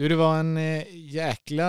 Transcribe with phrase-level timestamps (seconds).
[0.00, 1.66] Du, det var en eh, jäkla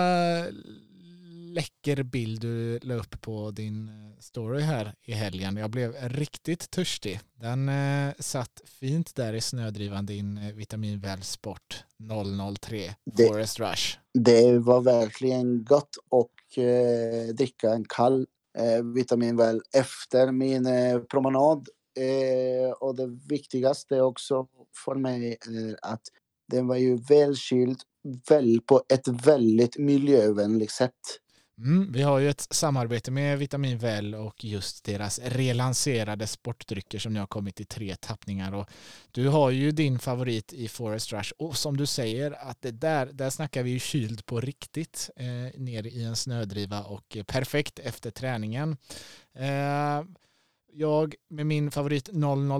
[1.54, 5.56] läcker bild du la upp på din eh, story här i helgen.
[5.56, 7.20] Jag blev riktigt törstig.
[7.34, 11.84] Den eh, satt fint där i snödrivan din eh, Vitamin Väl Sport
[12.60, 13.98] 003 det, Forest Rush.
[14.14, 18.26] Det var verkligen gott att eh, dricka en kall
[18.58, 21.68] eh, Vitamin Väl efter min eh, promenad.
[21.98, 24.46] Eh, och det viktigaste också
[24.84, 26.02] för mig är att
[26.48, 27.82] den var ju välkyld
[28.28, 31.18] väl, på ett väldigt miljövänligt sätt.
[31.58, 37.12] Mm, vi har ju ett samarbete med Vitamin Väl och just deras relanserade sportdrycker som
[37.12, 38.54] nu har kommit i tre tappningar.
[38.54, 38.68] Och
[39.10, 43.06] du har ju din favorit i Forest Rush och som du säger att det där,
[43.06, 48.10] där snackar vi ju kyld på riktigt eh, ner i en snödriva och perfekt efter
[48.10, 48.76] träningen.
[49.34, 50.02] Eh,
[50.74, 52.08] jag med min favorit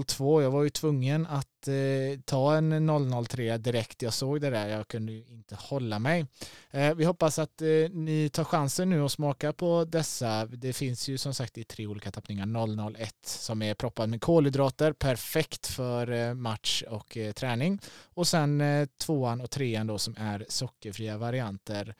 [0.06, 4.68] 002, jag var ju tvungen att eh, ta en 003 direkt jag såg det där.
[4.68, 6.26] Jag kunde ju inte hålla mig.
[6.70, 10.46] Eh, vi hoppas att eh, ni tar chansen nu och smakar på dessa.
[10.46, 12.92] Det finns ju som sagt i tre olika tappningar.
[12.96, 17.80] 001 som är proppad med kolhydrater, perfekt för eh, match och eh, träning.
[18.14, 21.94] Och sen eh, tvåan och trean då som är sockerfria varianter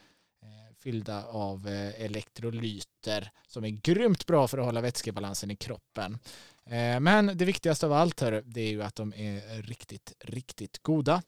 [0.83, 6.19] fyllda av eh, elektrolyter som är grymt bra för att hålla vätskebalansen i kroppen.
[6.67, 10.79] Eh, men det viktigaste av allt här, det är ju att de är riktigt, riktigt
[10.83, 11.23] goda.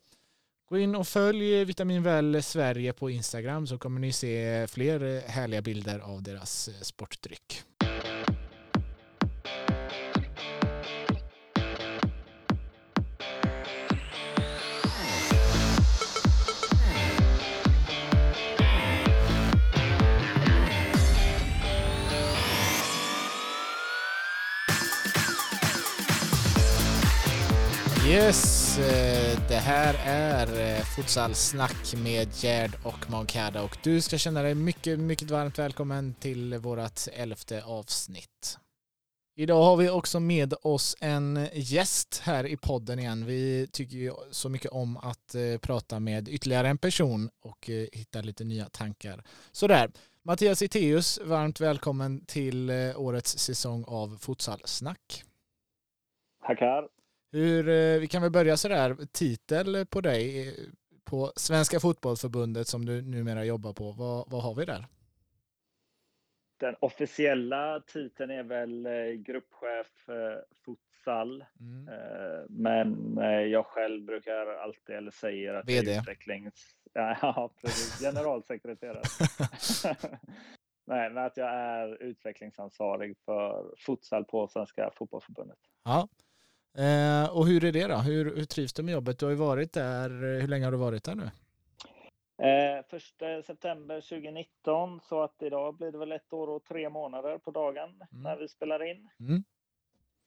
[0.69, 5.31] Gå in och följ Vitamin Väl Sverige på Instagram så kommer ni se fler eh,
[5.31, 7.63] härliga bilder av deras sportdryck.
[28.15, 34.43] Yes, eh, det här är Futsal Futsalsnack med Gerd och Moncada och du ska känna
[34.43, 38.59] dig mycket, mycket varmt välkommen till vårat elfte avsnitt.
[39.37, 43.27] Idag har vi också med oss en gäst här i podden igen.
[43.27, 48.21] Vi tycker ju så mycket om att eh, prata med ytterligare en person och hitta
[48.21, 49.23] lite nya tankar.
[49.53, 49.91] Sådär,
[50.23, 55.25] Mattias Iteus, varmt välkommen till årets säsong av Futsalsnack.
[56.47, 56.94] Tackar.
[57.35, 60.55] Hur, eh, vi kan väl börja sådär, titel på dig eh,
[61.05, 63.93] på Svenska fotbollförbundet som du numera jobbar på.
[63.93, 64.87] Vad, vad har vi där?
[66.61, 70.07] Den officiella titeln är väl eh, gruppchef
[70.65, 71.45] futsal.
[71.61, 71.85] Mm.
[72.49, 73.17] Men
[73.51, 75.91] jag själv brukar alltid, eller säger att VD.
[75.91, 76.77] jag är utvecklings...
[76.93, 78.01] Ja, precis.
[78.03, 79.03] Generalsekreterare.
[80.87, 85.59] Nej, men att jag är utvecklingsansvarig för futsal på Svenska fotbollförbundet.
[85.85, 86.09] Ja,
[86.79, 87.97] Eh, och hur är det då?
[87.97, 89.19] Hur, hur trivs du med jobbet?
[89.19, 91.31] Du har ju varit där, hur länge har du varit där nu?
[92.49, 97.39] Eh, första september 2019, så att idag blir det väl ett år och tre månader
[97.39, 98.23] på dagen mm.
[98.23, 99.09] när vi spelar in.
[99.21, 99.45] Mm.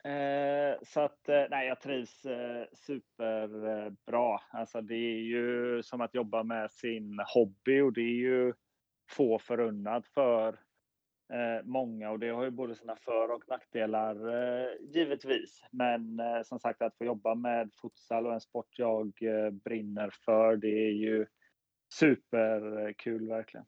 [0.03, 4.40] Eh, så att eh, nej, jag trivs eh, superbra.
[4.50, 8.53] Alltså det är ju som att jobba med sin hobby och det är ju
[9.09, 10.59] få förunnat för
[11.34, 15.64] eh, många och det har ju både sina för och nackdelar eh, givetvis.
[15.72, 20.10] Men eh, som sagt att få jobba med futsal och en sport jag eh, brinner
[20.26, 21.26] för, det är ju
[21.90, 23.66] superkul verkligen.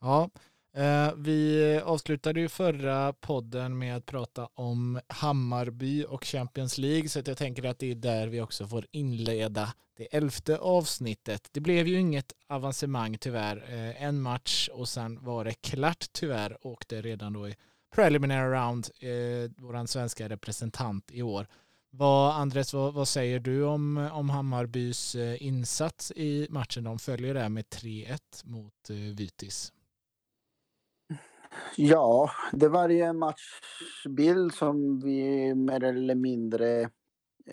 [0.00, 0.30] Ja,
[0.76, 7.18] Eh, vi avslutade ju förra podden med att prata om Hammarby och Champions League så
[7.18, 11.48] att jag tänker att det är där vi också får inleda det elfte avsnittet.
[11.52, 13.56] Det blev ju inget avancemang tyvärr.
[13.68, 17.56] Eh, en match och sen var det klart tyvärr åkte redan då i
[17.94, 21.46] preliminary round eh, vår svenska representant i år.
[21.90, 26.84] Vad, Andres, vad, vad, säger du om, om Hammarbys eh, insats i matchen?
[26.84, 29.72] De följer det med 3-1 mot eh, Vytis.
[31.76, 36.90] Ja, det var ju en matchbild som vi mer eller mindre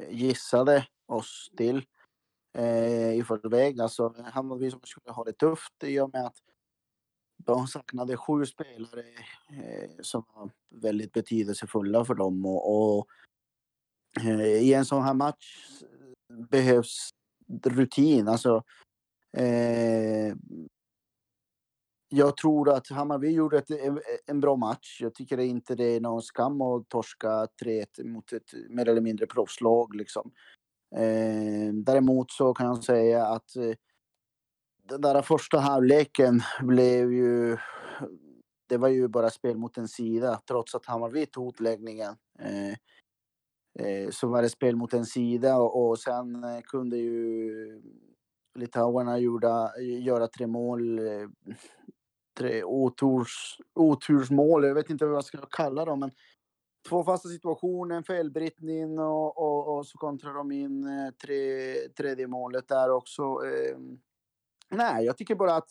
[0.10, 1.86] gissade oss till
[2.54, 3.82] eh, i förväg.
[3.82, 6.38] Alltså Hammarby som skulle ha det tufft i och med att
[7.38, 9.04] de saknade sju spelare
[9.50, 12.46] eh, som var väldigt betydelsefulla för dem.
[12.46, 13.08] Och, och
[14.22, 17.10] eh, i en sån här match eh, behövs
[17.64, 18.28] rutin.
[18.28, 18.64] Alltså,
[19.38, 20.36] eh,
[22.10, 23.70] jag tror att Hammarby gjorde ett,
[24.26, 25.02] en bra match.
[25.02, 29.28] Jag tycker inte det är någon skam att torska 3-1 mot ett mer eller mindre
[29.28, 29.96] proffslag.
[29.96, 30.32] Liksom.
[30.96, 33.74] Eh, däremot så kan jag säga att eh,
[34.90, 37.58] den där första halvleken blev ju...
[38.70, 40.42] Det var ju bara spel mot en sida.
[40.48, 42.72] Trots att Hammarby tog utläggningen eh,
[43.80, 47.82] eh, så var det spel mot en sida och, och sen eh, kunde ju
[48.56, 51.00] litauerna gjorda, göra tre mål.
[51.00, 51.28] Eh,
[52.38, 56.12] tre oturs, otursmål, jag vet inte vad jag ska kalla dem, men
[56.90, 62.28] två fasta situationer, en felbrytning och, och, och, så kontrar de in eh, tre, tredje
[62.28, 63.24] målet där också.
[63.24, 63.78] Eh,
[64.70, 65.70] nej, jag tycker bara att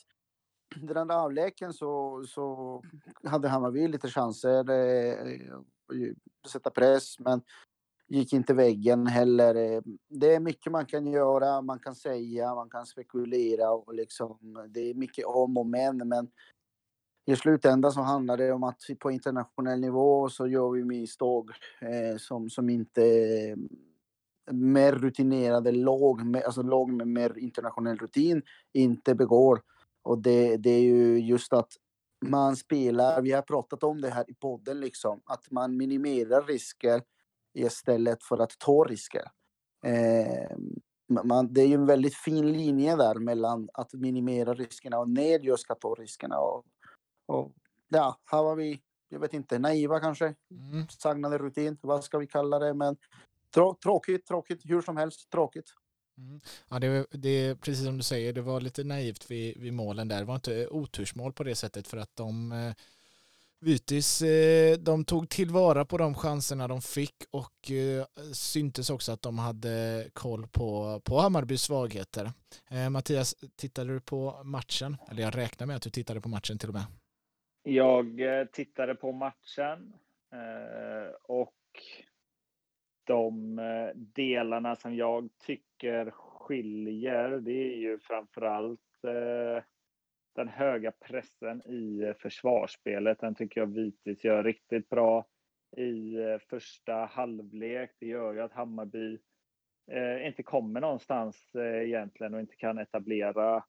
[0.77, 2.83] den andra avleken så, så
[3.25, 6.13] hade Hammarby lite chanser eh, eh,
[6.45, 7.43] att sätta press, men
[8.09, 9.55] gick inte väggen heller.
[9.55, 14.39] Eh, det är mycket man kan göra, man kan säga, man kan spekulera och liksom
[14.69, 16.29] det är mycket om och men, men
[17.27, 22.17] i slutändan så handlar det om att på internationell nivå så gör vi misstag eh,
[22.19, 23.57] som, som inte eh,
[24.53, 28.43] mer rutinerade lag, med, alltså lag med mer internationell rutin
[28.73, 29.63] inte begår.
[30.03, 31.73] Och det, det är ju just att
[32.25, 37.03] man spelar, vi har pratat om det här i podden, liksom, att man minimerar risker
[37.55, 39.25] istället för att ta risker.
[39.87, 40.57] Eh,
[41.25, 45.47] man, det är ju en väldigt fin linje där mellan att minimera riskerna och när
[45.47, 46.39] jag ska ta riskerna.
[46.39, 46.65] Och,
[47.33, 47.53] och
[47.89, 50.35] ja, här var vi, jag vet inte, naiva kanske.
[50.51, 50.89] Mm.
[50.89, 52.75] Sagnade rutin, vad ska vi kalla det?
[52.75, 52.97] Men
[53.55, 55.75] trå tråkigt, tråkigt, hur som helst, tråkigt.
[56.19, 56.41] Mm.
[56.69, 60.09] Ja, det, det är precis som du säger, det var lite naivt vid, vid målen
[60.09, 60.19] där.
[60.19, 62.75] Det var inte otursmål på det sättet för att de eh,
[63.63, 69.23] Vytis, eh, de tog tillvara på de chanserna de fick och eh, syntes också att
[69.23, 72.33] de hade koll på, på Hammarbys svagheter.
[72.71, 74.97] Eh, Mattias, tittade du på matchen?
[75.11, 76.85] Eller jag räknar med att du tittade på matchen till och med.
[77.65, 79.93] Jag eh, tittade på matchen
[80.33, 81.55] eh, och
[83.05, 88.81] de eh, delarna som jag tycker skiljer, det är ju framförallt
[90.35, 93.21] den höga pressen i försvarsspelet.
[93.21, 95.27] Den tycker jag Vitis gör riktigt bra
[95.77, 96.17] i
[96.51, 97.91] första halvlek.
[97.99, 99.19] Det gör ju att Hammarby
[100.27, 103.65] inte kommer någonstans egentligen och inte kan etablera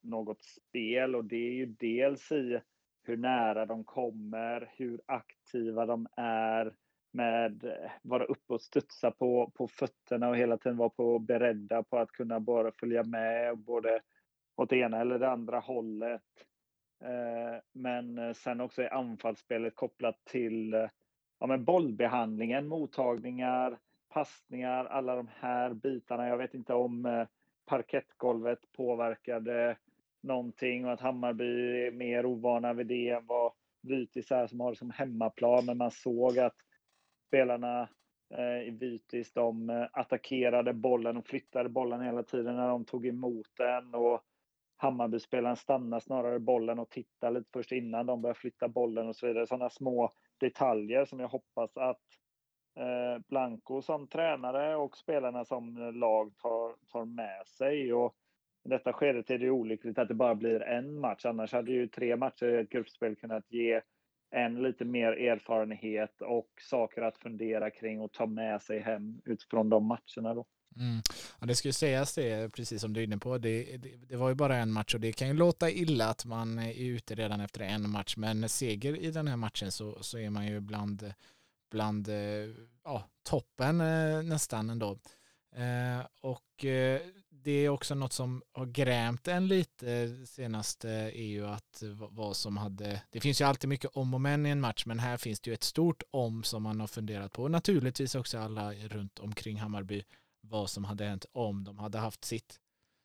[0.00, 1.14] något spel.
[1.14, 2.60] Och det är ju dels i
[3.08, 6.74] hur nära de kommer, hur aktiva de är
[7.12, 11.82] med eh, vara uppe och studsa på, på fötterna och hela tiden vara på beredda
[11.82, 14.00] på att kunna bara följa med både
[14.56, 16.22] åt det ena eller det andra hållet.
[17.04, 20.88] Eh, men eh, sen också i anfallsspelet kopplat till
[21.38, 23.78] ja, men bollbehandlingen, mottagningar,
[24.08, 26.28] passningar, alla de här bitarna.
[26.28, 27.26] Jag vet inte om
[27.66, 29.76] parkettgolvet påverkade
[30.22, 34.70] någonting och att Hammarby är mer ovana vid det än vad Vytis är som har
[34.70, 35.66] det som hemmaplan.
[35.66, 36.56] Men man såg att
[37.28, 37.88] spelarna
[38.34, 43.06] eh, i Vytis, de eh, attackerade bollen och flyttade bollen hela tiden när de tog
[43.06, 43.94] emot den.
[43.94, 44.22] Och
[44.76, 49.26] Hammarbyspelaren stannar snarare bollen och tittar lite först innan de börjar flytta bollen och så
[49.26, 49.46] vidare.
[49.46, 52.02] Sådana små detaljer som jag hoppas att
[52.76, 57.92] eh, Blanco som tränare och spelarna som lag tar, tar med sig.
[57.94, 58.14] Och
[58.68, 61.24] i detta skedet är det olyckligt att det bara blir en match.
[61.24, 63.80] Annars hade ju tre matcher i ett gruppspel kunnat ge
[64.30, 69.70] en lite mer erfarenhet och saker att fundera kring och ta med sig hem utifrån
[69.70, 70.34] de matcherna.
[70.34, 70.46] Då.
[70.76, 71.00] Mm.
[71.40, 74.16] Ja, det ska ju sägas det, precis som du är inne på, det, det, det,
[74.16, 77.14] var ju bara en match och det kan ju låta illa att man är ute
[77.14, 80.60] redan efter en match, men seger i den här matchen så, så är man ju
[80.60, 81.12] bland,
[81.70, 82.14] bland eh,
[82.84, 84.98] ja, toppen eh, nästan ändå.
[85.56, 87.00] Eh, och eh,
[87.42, 92.56] det är också något som har grämt en lite senaste är ju att vad som
[92.56, 95.40] hade, det finns ju alltid mycket om och men i en match, men här finns
[95.40, 99.58] det ju ett stort om som man har funderat på, naturligtvis också alla runt omkring
[99.58, 100.04] Hammarby
[100.40, 102.60] vad som hade hänt om de hade haft sitt,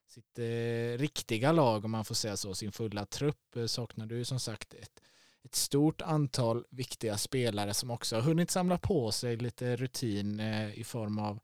[0.07, 4.25] sitt eh, riktiga lag, om man får säga så, sin fulla trupp, eh, saknade ju
[4.25, 5.01] som sagt ett,
[5.43, 10.79] ett stort antal viktiga spelare som också har hunnit samla på sig lite rutin eh,
[10.79, 11.39] i form av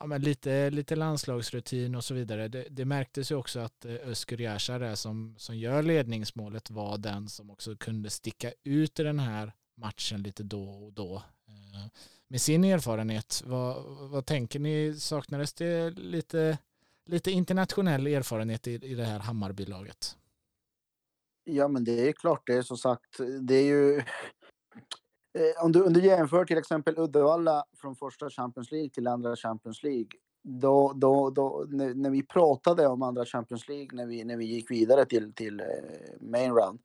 [0.00, 2.48] ja, men lite, lite landslagsrutin och så vidare.
[2.48, 7.28] Det, det märktes ju också att Özgur Özgür Yaşar som, som gör ledningsmålet var den
[7.28, 11.16] som också kunde sticka ut i den här matchen lite då och då.
[11.48, 11.86] Eh,
[12.28, 14.94] med sin erfarenhet, vad, vad tänker ni?
[14.98, 16.58] Saknades det lite,
[17.06, 20.16] lite internationell erfarenhet i, i det här Hammarbylaget?
[21.44, 23.20] Ja, men det är klart det är som sagt.
[23.40, 24.02] Det är ju...
[25.38, 29.36] Eh, om du, om du jämför till exempel Uddevalla från första Champions League till andra
[29.36, 30.08] Champions League.
[30.42, 34.44] Då, då, då, när, när vi pratade om andra Champions League, när vi, när vi
[34.44, 35.66] gick vidare till, till eh,
[36.20, 36.80] main round.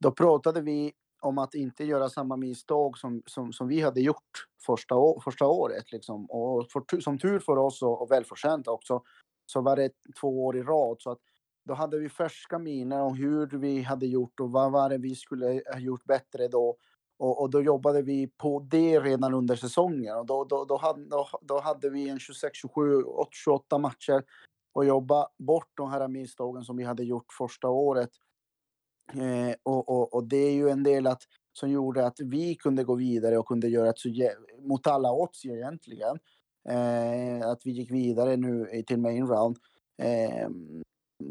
[0.00, 4.46] Då pratade vi om att inte göra samma misstag som, som, som vi hade gjort
[4.66, 4.94] första,
[5.24, 5.92] första året.
[5.92, 6.26] Liksom.
[6.26, 9.02] Och för, som tur för oss och, och välförtjänt också
[9.46, 10.96] så var det två år i rad.
[11.00, 11.18] Så att
[11.64, 15.14] då hade vi färska miner om hur vi hade gjort och vad var det vi
[15.14, 16.76] skulle ha gjort bättre då.
[17.18, 20.16] Och, och då jobbade vi på det redan under säsongen.
[20.16, 24.24] Och då, då, då, hade, då, då hade vi en 26, 27, 28 matcher
[24.72, 28.10] och jobba bort de här misstagen som vi hade gjort första året.
[29.12, 31.22] Eh, och, och, och, det är ju en del att,
[31.52, 34.08] som gjorde att vi kunde gå vidare och kunde göra ett så
[34.62, 36.18] mot alla odds egentligen.
[36.68, 39.56] Eh, att vi gick vidare nu till main round.
[40.02, 40.48] Eh,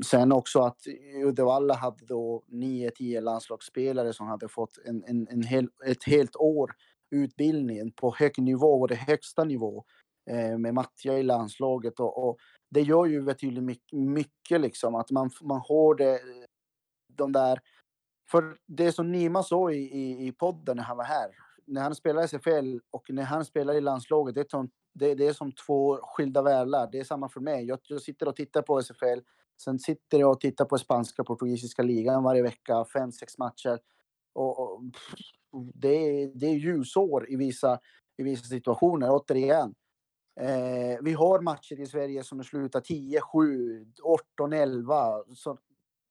[0.06, 0.82] sen också att
[1.25, 6.75] Uddevalla hade då 9-10 landslagsspelare som hade fått en, en, en hel, ett helt år
[7.12, 9.86] utbildning på hög nivå och det högsta nivå
[10.29, 12.00] eh, med Mattia i landslaget.
[12.00, 12.38] Och, och,
[12.70, 16.20] det gör ju betydligt mycket, mycket liksom att man, man har det,
[17.13, 17.60] de där...
[18.32, 21.32] För det som Nima sa i, i, i podden när han var här,
[21.65, 25.16] när han spelar i SFL och när han spelar i landslaget, det är, som, det,
[25.16, 26.89] det är som två skilda världar.
[26.92, 27.66] Det är samma för mig.
[27.66, 29.20] Jag, jag sitter och tittar på SFL,
[29.62, 33.80] sen sitter jag och tittar på spanska portugisiska ligan varje vecka, fem, sex matcher.
[34.34, 34.82] Och, och
[35.74, 37.80] det, är, det är ljusår i vissa,
[38.18, 39.75] i vissa situationer, återigen.
[40.39, 45.24] Eh, vi har matcher i Sverige som slutar 10, 7, 18, 11.
[45.36, 45.58] Så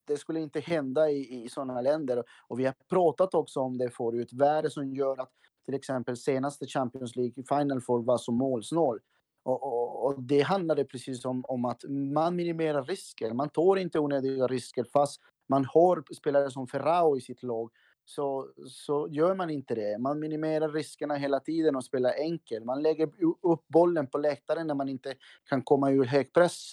[0.06, 2.24] det skulle inte hända i, i sådana länder.
[2.48, 4.28] Och vi har pratat också om det förut.
[4.32, 5.32] Vad är det som gör att
[5.66, 9.00] till exempel senaste Champions League Final Four var så målsnål?
[9.42, 13.32] Och, och, och, det handlade precis om, om att man minimerar risker.
[13.32, 17.70] Man tar inte onödiga risker fast man har spelare som Ferrao i sitt lag
[18.04, 19.98] så, så gör man inte det.
[19.98, 22.64] Man minimerar riskerna hela tiden och spelar enkel.
[22.64, 23.08] Man lägger
[23.42, 25.14] upp bollen på läktaren när man inte
[25.48, 26.72] kan komma ur hög press.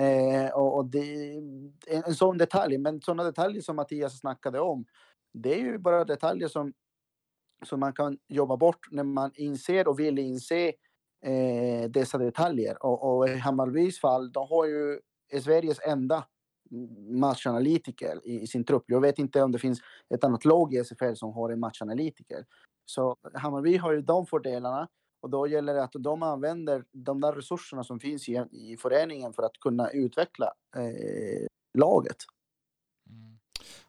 [0.00, 1.34] Eh, och, och det,
[1.86, 4.84] en, en sån detalj, men sådana detaljer som Mattias snackade om,
[5.32, 6.72] det är ju bara detaljer som,
[7.62, 10.72] som man kan jobba bort när man inser och vill inse
[11.26, 12.86] eh, dessa detaljer.
[12.86, 15.00] Och, och i Hammarbys fall, de har ju
[15.40, 16.24] Sveriges enda
[17.10, 18.84] matchanalytiker i, i, sin trupp.
[18.86, 19.80] Jag vet inte om det finns
[20.14, 22.44] ett annat lag i SFL som har en matchanalytiker.
[22.84, 24.88] Så Hammarby har ju de fördelarna
[25.22, 29.32] och då gäller det att de använder de där resurserna som finns i, i föreningen
[29.32, 31.46] för att kunna utveckla eh,
[31.78, 32.16] laget.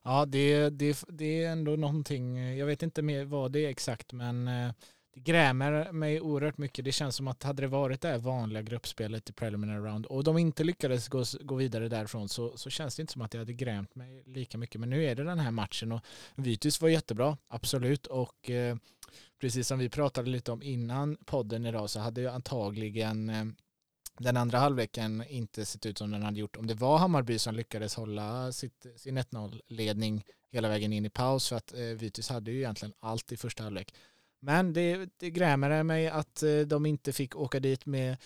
[0.03, 4.13] Ja, det, det, det är ändå någonting, jag vet inte mer vad det är exakt,
[4.13, 4.71] men eh,
[5.13, 6.85] det grämer mig oerhört mycket.
[6.85, 10.23] Det känns som att hade det varit det här vanliga gruppspelet i preliminary round och
[10.23, 13.37] de inte lyckades gå, gå vidare därifrån så, så känns det inte som att det
[13.37, 14.79] hade grämt mig lika mycket.
[14.81, 16.01] Men nu är det den här matchen och
[16.35, 18.07] Vitus var jättebra, absolut.
[18.07, 18.77] Och eh,
[19.41, 23.45] precis som vi pratade lite om innan podden idag så hade ju antagligen eh,
[24.19, 27.55] den andra halvleken inte sett ut som den hade gjort om det var Hammarby som
[27.55, 32.51] lyckades hålla sitt, sin 1-0-ledning hela vägen in i paus för att eh, Vitus hade
[32.51, 33.93] ju egentligen allt i första halvlek.
[34.39, 38.17] Men det, det grämer mig att eh, de inte fick åka dit med,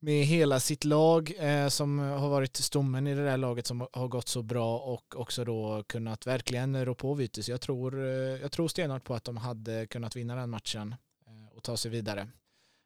[0.00, 4.08] med hela sitt lag eh, som har varit stommen i det där laget som har
[4.08, 7.48] gått så bra och också då kunnat verkligen rå på Vitus.
[7.48, 10.94] Jag tror, eh, jag tror stenhårt på att de hade kunnat vinna den matchen
[11.26, 12.28] eh, och ta sig vidare.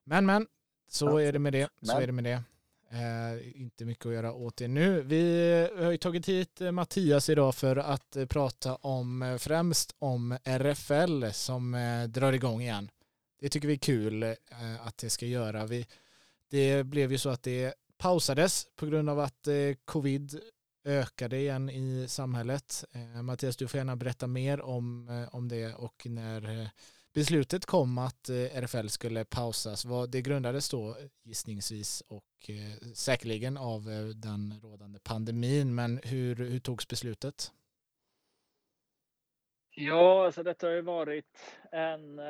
[0.06, 0.46] Men men,
[0.94, 1.68] så är det med det.
[1.82, 2.42] Så är det med det.
[2.90, 5.02] Eh, inte mycket att göra åt det nu.
[5.02, 9.94] Vi har ju tagit hit eh, Mattias idag för att eh, prata om eh, främst
[9.98, 12.90] om RFL som eh, drar igång igen.
[13.40, 14.34] Det tycker vi är kul eh,
[14.86, 15.66] att det ska göra.
[15.66, 15.86] Vi,
[16.50, 19.48] det blev ju så att det pausades på grund av att
[19.84, 20.40] covid
[20.84, 22.84] ökade igen i samhället.
[23.22, 26.70] Mattias, du får gärna berätta mer om, om det och när
[27.14, 29.86] beslutet kom att eh, RFL skulle pausas.
[30.08, 33.82] Det grundades då eh, gissningsvis och eh, säkerligen av
[34.14, 35.74] den rådande pandemin.
[35.74, 37.52] Men hur, hur togs beslutet?
[39.76, 41.38] Ja, alltså detta har ju varit
[41.72, 42.20] en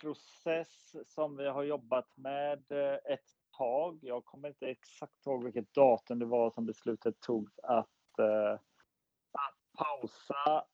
[0.00, 2.62] process som vi har jobbat med
[3.04, 3.98] ett tag.
[4.02, 8.18] Jag kommer inte exakt ihåg vilket datum det var som beslutet togs att,
[9.32, 10.64] att pausa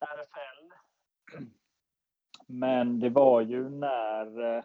[0.00, 0.72] RFL.
[2.50, 4.64] Men det var ju när eh,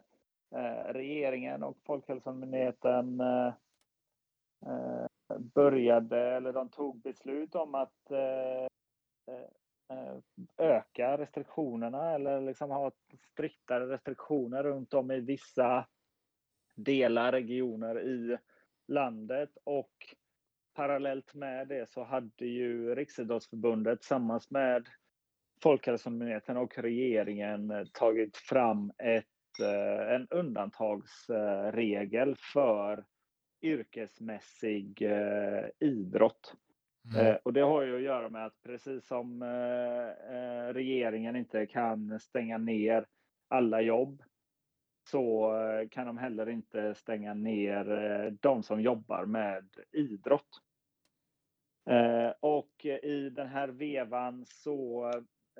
[0.56, 3.54] eh regeringen och Folkhälsomyndigheten eh,
[4.66, 5.06] eh,
[5.38, 8.68] började, eller de tog beslut om att eh,
[10.58, 12.92] öka restriktionerna eller liksom ha
[13.32, 15.88] striktare restriktioner runt om i vissa
[16.76, 18.38] delar, regioner i
[18.88, 19.58] landet.
[19.64, 20.16] Och
[20.74, 24.88] parallellt med det så hade ju Riksidrottsförbundet tillsammans med
[25.66, 33.06] Folkhälsomyndigheten och regeringen eh, tagit fram ett, eh, en undantagsregel för
[33.62, 36.54] yrkesmässig eh, idrott.
[37.16, 37.38] Mm.
[37.44, 39.44] Och det har ju att göra med att precis som
[40.74, 43.06] regeringen inte kan stänga ner
[43.48, 44.24] alla jobb
[45.10, 45.54] så
[45.92, 50.62] kan de heller inte stänga ner de som jobbar med idrott.
[52.40, 55.12] Och i den här vevan så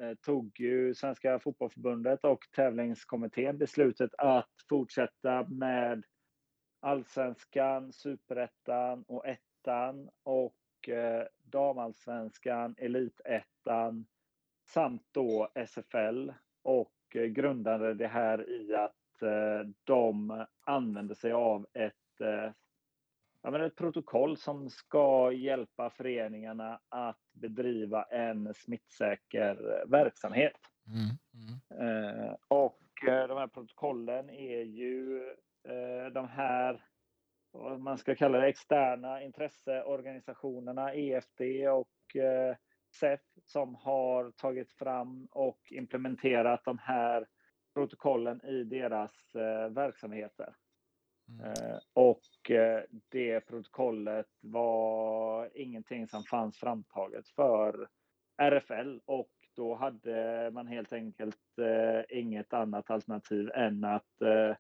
[0.02, 6.04] Eh, tog ju Svenska fotbollförbundet och tävlingskommittén beslutet att fortsätta med
[6.80, 14.06] allsvenskan, superettan och ettan och eh, damallsvenskan, elitettan
[14.68, 16.32] samt då SFL
[16.64, 22.52] och eh, grundade det här i att eh, de använde sig av ett, eh,
[23.46, 30.60] ja, men ett protokoll som ska hjälpa föreningarna att bedriva en smittsäker verksamhet.
[30.88, 32.36] Mm, mm.
[32.48, 35.24] Och de här protokollen är ju
[36.14, 36.86] de här
[37.52, 42.16] vad man ska kalla det, externa intresseorganisationerna, EFD och
[43.00, 47.28] SEF som har tagit fram och implementerat de här
[47.74, 50.56] protokollen i deras eh, verksamheter.
[51.30, 51.46] Mm.
[51.46, 57.88] Eh, och eh, det protokollet var ingenting som fanns framtaget för
[58.38, 64.56] RFL och då hade man helt enkelt eh, inget annat alternativ än att eh,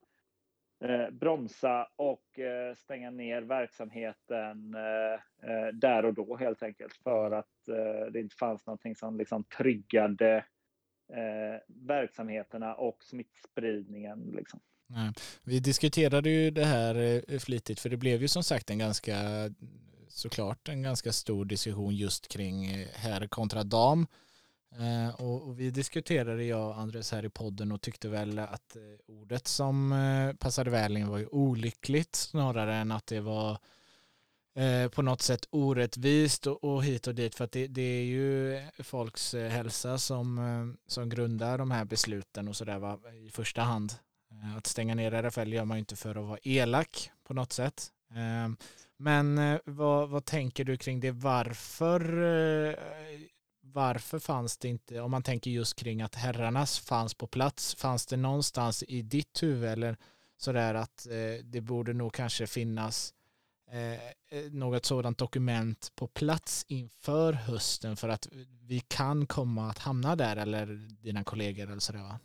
[0.89, 4.71] eh, bromsa och eh, stänga ner verksamheten
[5.73, 7.65] där och då helt enkelt för att
[8.11, 10.45] det inte fanns någonting som liksom tryggade
[11.67, 14.19] verksamheterna och smittspridningen.
[14.19, 14.59] Liksom.
[14.87, 15.11] Nej.
[15.43, 19.17] Vi diskuterade ju det här eh, flitigt för det blev ju som sagt en ganska
[20.07, 24.07] såklart en ganska stor diskussion just kring eh, herr kontra dam
[24.79, 28.81] Eh, och, vi diskuterade, jag och Andres här i podden och tyckte väl att eh,
[29.07, 33.57] ordet som eh, passade väl in var ju olyckligt snarare än att det var
[34.55, 38.03] eh, på något sätt orättvist och, och, hit och dit för att det, det är
[38.03, 43.93] ju folks hälsa som, som grundar de här besluten och sådär i första hand.
[44.43, 47.51] Eh, att stänga ner RFL gör man ju inte för att vara elak på något
[47.51, 47.91] sätt.
[48.11, 48.49] Eh,
[48.97, 51.11] men eh, vad, vad tänker du kring det?
[51.11, 52.05] Varför
[53.61, 58.05] varför fanns det inte, om man tänker just kring att herrarnas fanns på plats, fanns
[58.05, 59.97] det någonstans i ditt huvud eller
[60.37, 61.07] sådär att
[61.43, 63.13] det borde nog kanske finnas
[64.51, 68.27] något sådant dokument på plats inför hösten för att
[68.61, 70.65] vi kan komma att hamna där eller
[71.03, 72.19] dina kollegor eller sådär va?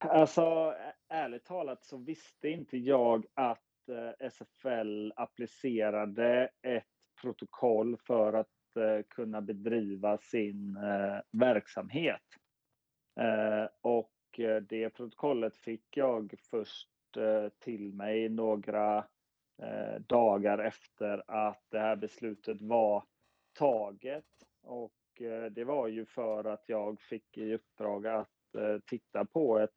[0.00, 0.74] Alltså
[1.08, 6.84] ärligt talat så visste inte jag att eh, SFL applicerade ett
[7.20, 12.22] protokoll för att eh, kunna bedriva sin eh, verksamhet.
[13.80, 14.12] Och
[14.68, 16.88] det protokollet fick jag först
[17.58, 19.04] till mig några
[20.00, 23.04] dagar efter att det här beslutet var
[23.58, 24.24] taget.
[24.62, 24.92] Och
[25.50, 28.37] det var ju för att jag fick i uppdrag att
[28.86, 29.70] titta på ett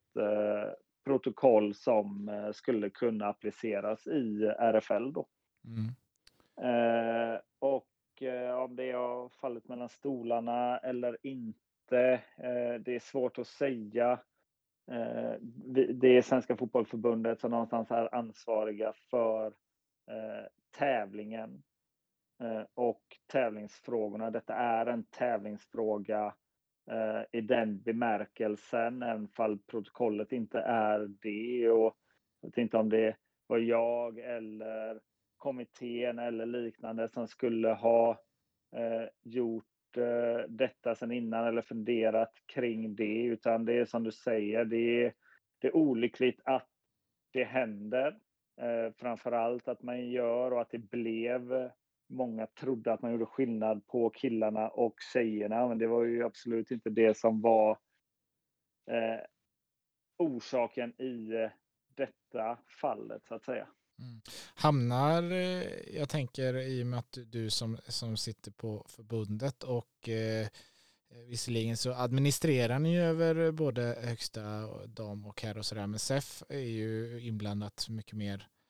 [1.06, 5.12] protokoll som skulle kunna appliceras i RFL.
[5.12, 5.28] Då.
[5.66, 7.42] Mm.
[7.60, 7.88] och
[8.22, 12.22] Eh, om det har fallit mellan stolarna eller inte.
[12.38, 14.20] Eh, det är svårt att säga.
[14.92, 15.34] Eh,
[15.94, 19.54] det är Svenska Fotbollförbundet som någonstans är ansvariga för
[20.78, 21.64] tävlingen
[22.74, 24.32] och tävlingsfrågorna.
[24.32, 26.34] Detta är en tävlingsfråga
[26.88, 31.70] Eh, i den bemärkelsen, även fall protokollet inte är det.
[31.70, 31.98] Och
[32.42, 33.16] jag vet inte om det
[33.48, 35.00] var jag eller
[35.38, 38.10] kommittén eller liknande som skulle ha
[38.76, 44.12] eh, gjort eh, detta sen innan eller funderat kring det, utan det är som du
[44.12, 45.14] säger, det är,
[45.60, 46.70] det är olyckligt att
[47.32, 48.18] det händer.
[48.62, 51.72] Eh, framför allt att man gör och att det blev
[52.12, 56.72] Många trodde att man gjorde skillnad på killarna och tjejerna, men det var ju absolut
[56.72, 57.72] inte det som var
[58.92, 59.26] eh,
[60.18, 61.50] orsaken i eh,
[61.96, 63.68] detta fallet så att säga.
[64.00, 64.22] Mm.
[64.56, 65.64] Hamnar, eh,
[65.96, 70.48] jag tänker i och med att du som, som sitter på förbundet och eh, eh
[71.28, 74.42] visserligen så administrerar ni över både högsta
[74.88, 78.61] dam och herr och sådär men SEF är ju inblandat mycket mer eh,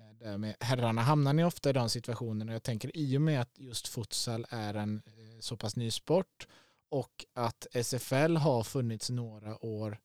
[0.00, 2.52] Eh, där med herrarna hamnar ni ofta i de situationerna.
[2.52, 6.46] Jag tänker i och med att just futsal är en eh, så pass ny sport
[6.90, 9.98] och att SFL har funnits några år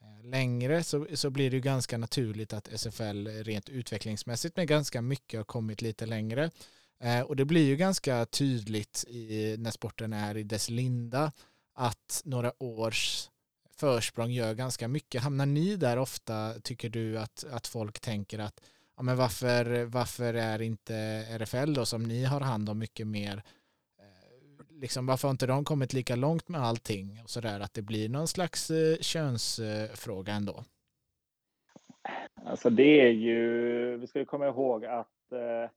[0.00, 5.02] eh, längre så, så blir det ju ganska naturligt att SFL rent utvecklingsmässigt med ganska
[5.02, 6.50] mycket har kommit lite längre.
[7.00, 11.32] Eh, och det blir ju ganska tydligt i, när sporten är i dess linda
[11.74, 13.30] att några års
[13.76, 15.22] försprång gör ganska mycket.
[15.22, 18.60] Hamnar ni där ofta, tycker du, att, att folk tänker att
[18.96, 20.94] ja, men varför, varför är inte
[21.30, 23.42] RFL då, som ni har hand om mycket mer,
[23.98, 27.82] eh, liksom, varför har inte de kommit lika långt med allting och sådär att det
[27.82, 30.64] blir någon slags eh, könsfråga ändå?
[32.44, 35.70] Alltså det är ju, vi ska ju komma ihåg att eh,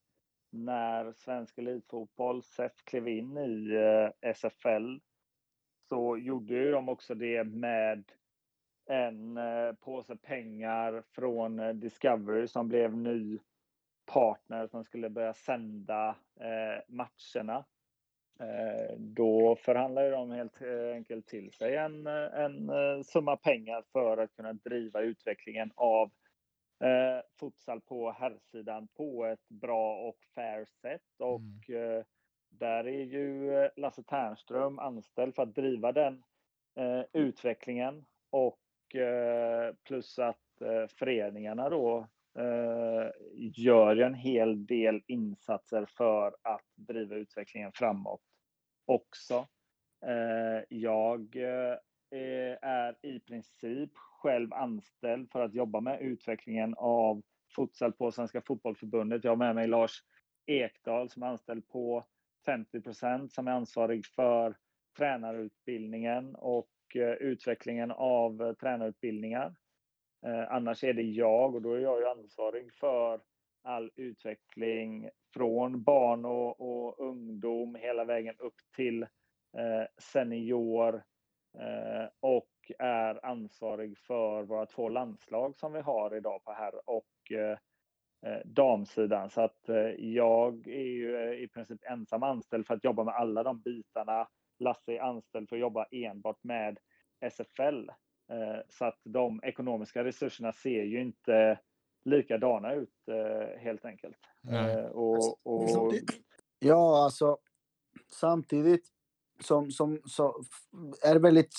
[0.51, 4.97] när svensk elitfotboll SEF klev in i eh, SFL
[5.89, 8.03] så gjorde ju de också det med
[8.85, 13.39] en eh, påse pengar från eh, Discovery som blev ny
[14.13, 16.15] partner som skulle börja sända
[16.87, 17.65] matcherna.
[18.97, 20.61] Då förhandlade de helt
[20.93, 26.11] enkelt till sig en, en summa pengar för att kunna driva utvecklingen av
[26.83, 31.19] eh, futsal på herrsidan på ett bra och fair sätt.
[31.19, 31.97] Och mm.
[31.97, 32.05] eh,
[32.49, 36.23] där är ju eh, Lasse Ternström anställd för att driva den
[36.75, 38.05] eh, utvecklingen.
[38.29, 38.59] Och
[38.95, 42.07] eh, plus att eh, föreningarna då
[42.39, 43.11] eh,
[43.55, 48.21] gör en hel del insatser för att driva utvecklingen framåt
[48.85, 49.47] också.
[50.05, 57.21] Eh, jag eh, är i princip själv anställd för att jobba med utvecklingen av
[57.55, 59.23] futsal på Svenska Fotbollförbundet.
[59.23, 60.03] Jag har med mig Lars
[60.45, 62.05] Ekdal som är anställd på
[62.45, 64.57] 50 procent, som är ansvarig för
[64.97, 69.55] tränarutbildningen och och eh, utvecklingen av eh, tränarutbildningar.
[70.25, 73.21] Eh, annars är det jag och då är jag ju ansvarig för
[73.63, 79.07] all utveckling från barn och, och ungdom hela vägen upp till
[79.97, 81.03] senior
[82.19, 87.31] och är ansvarig för våra två landslag som vi har idag på herr och
[88.25, 89.29] eh, damsidan.
[89.29, 93.43] Så att eh, jag är ju i princip ensam anställd för att jobba med alla
[93.43, 94.27] de bitarna.
[94.59, 96.79] Lasse är anställd för att jobba enbart med
[97.31, 97.89] SFL.
[98.69, 101.59] Så att de ekonomiska resurserna ser ju inte
[102.05, 102.93] likadana ut
[103.59, 104.17] helt enkelt.
[104.91, 105.93] Och, och...
[106.59, 107.37] Ja, alltså
[108.11, 108.87] samtidigt
[109.39, 110.01] som, som,
[111.03, 111.55] är väldigt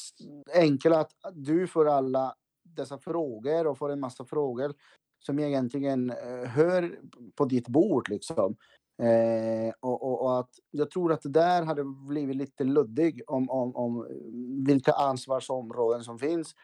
[0.55, 4.75] enkel att du får alla dessa frågor och får en massa frågor
[5.19, 6.99] som egentligen eh, hör
[7.35, 8.57] på ditt bord liksom.
[9.03, 13.51] Eh, och, och, och, att jag tror att det där hade blivit lite luddig om,
[13.51, 16.55] om, om mm, vilka ansvarsområden som finns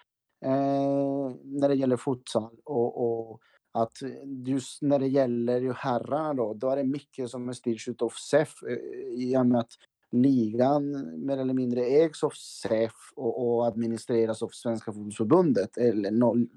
[0.44, 3.40] eh, när det gäller futsal och, och,
[3.74, 3.98] att
[4.46, 8.62] just när det gäller ju herrarna då, då är det mycket som styrs av SEF
[8.62, 8.76] eh,
[9.14, 9.72] i och med att
[10.12, 15.76] ligan mer eller mindre ägs av SEF och, och administreras av Svenska fotbollsförbundet.
[15.76, 16.48] Eller noll,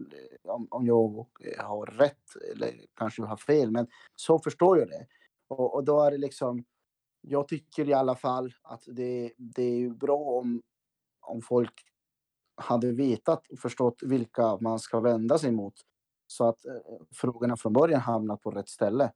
[0.44, 1.26] eh, om, om jag
[1.58, 5.06] har rätt eller kanske har fel, men så förstår jag det.
[5.48, 6.66] Och, och då är det liksom,
[7.22, 10.62] jag tycker i alla fall att det, det är bra om,
[11.20, 11.74] om folk
[12.56, 15.74] hade vetat och förstått vilka man ska vända sig mot
[16.28, 16.74] så att eh,
[17.16, 19.12] frågorna från början hamnar på rätt ställe.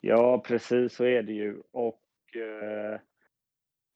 [0.00, 1.62] Ja, precis så är det ju.
[1.70, 3.00] Och eh,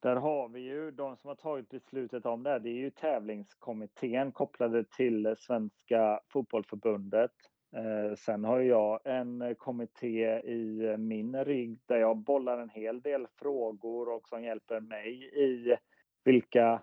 [0.00, 2.50] där har vi ju de som har tagit beslutet om det.
[2.50, 7.35] Här, det är ju tävlingskommittén kopplade till Svenska fotbollförbundet.
[7.76, 12.68] Eh, sen har jag en eh, kommitté i eh, min rygg där jag bollar en
[12.68, 15.76] hel del frågor och som hjälper mig i
[16.24, 16.83] vilka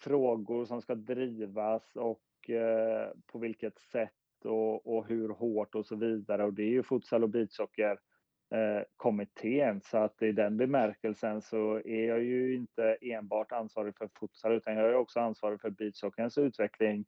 [0.00, 5.96] frågor som ska drivas och eh, på vilket sätt och, och, hur hårt och så
[5.96, 6.44] vidare.
[6.44, 9.80] Och det är ju futsal och beachhockey eh, kommittén.
[9.80, 14.76] Så att i den bemärkelsen så är jag ju inte enbart ansvarig för futsal utan
[14.76, 17.04] jag är också ansvarig för beachhockeyns utveckling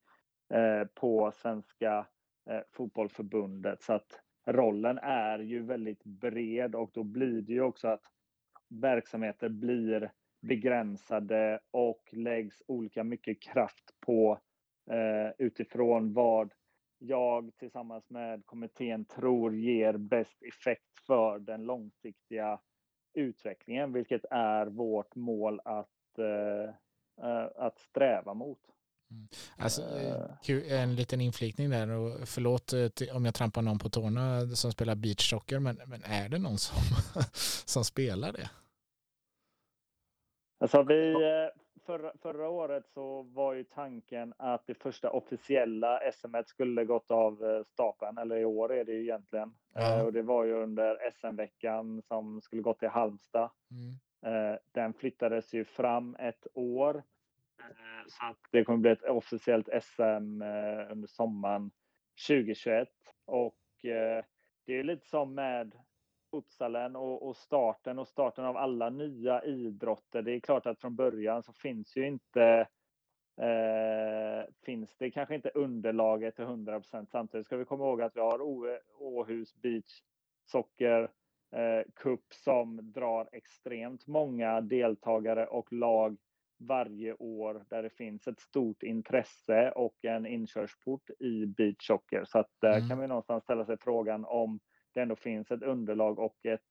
[0.95, 2.07] på Svenska
[2.50, 3.83] eh, fotbollförbundet.
[3.83, 8.03] Så att rollen är ju väldigt bred och då blir det ju också att
[8.68, 14.38] verksamheter blir begränsade och läggs olika mycket kraft på
[14.90, 16.53] eh, utifrån vad
[16.98, 22.61] jag tillsammans med kommittén tror ger bäst effekt för den långsiktiga
[23.14, 26.74] utvecklingen, vilket är vårt mål att, eh,
[27.26, 28.61] eh att sträva mot.
[29.11, 29.29] Mm.
[29.57, 29.83] Alltså,
[30.49, 32.73] eh, en liten inflikning där och förlåt
[33.12, 36.83] om jag trampar någon på tårna som spelar beachsoccer men, men är det någon som,
[37.66, 38.51] som spelar det?
[40.61, 41.14] Alltså vi,
[41.87, 47.44] förra, förra året så var ju tanken att det första officiella SM skulle gått av
[47.44, 49.55] eh, stapeln, eller i år är det ju egentligen.
[49.75, 50.07] Mm.
[50.07, 53.51] och det var ju under SM-veckan som skulle gått till Halmstad.
[53.70, 54.53] Mm.
[54.53, 57.03] Eh, den flyttades ju fram ett år.
[57.61, 61.70] Eh, så att det kommer bli ett officiellt SM eh, under sommaren
[62.29, 62.88] 2021.
[63.25, 64.25] Och eh,
[64.66, 65.75] det är lite som med
[66.31, 70.23] futsalen och, och, starten och starten av alla nya idrotter.
[70.23, 72.66] Det är klart att från början så finns ju inte
[73.40, 78.20] eh, finns det kanske inte underlaget till 100% Samtidigt ska vi komma ihåg att vi
[78.20, 78.40] har
[78.99, 80.03] Åhus Beach
[80.46, 81.11] Socker
[81.53, 86.16] eh, Cup som drar extremt många deltagare och lag
[86.61, 92.23] varje år där det finns ett stort intresse och en inkörsport i beachhockey.
[92.27, 92.88] Så att där mm.
[92.88, 94.61] kan vi någonstans ställa sig frågan om
[94.94, 96.66] det ändå finns ett underlag och ett